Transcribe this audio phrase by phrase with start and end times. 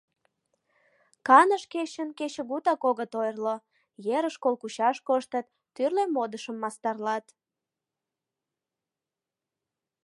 [1.27, 3.55] Каныш кечын кечыгутак огыт ойырло:
[4.17, 7.25] ерыш кол кучаш коштыт, тӱрлӧ модышым мастарлат.